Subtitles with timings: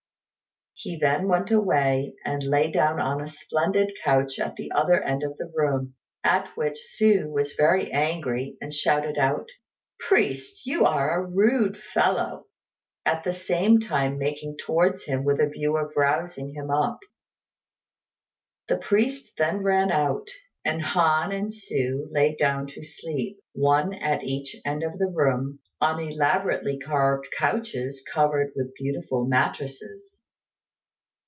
[0.73, 5.21] He then went away, and lay down on a splendid couch at the other end
[5.21, 5.93] of the room;
[6.23, 9.47] at which Hsü was very angry, and shouted out,
[9.99, 12.47] "Priest, you are a rude fellow,"
[13.05, 16.97] at the same time making towards him with a view of rousing him up.
[18.67, 20.29] The priest then ran out,
[20.65, 25.59] and Han and Hsü lay down to sleep, one at each end of the room,
[25.79, 30.17] on elaborately carved couches covered with beautiful mattresses.